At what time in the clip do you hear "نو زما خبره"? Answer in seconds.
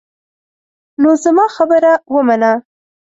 1.01-1.91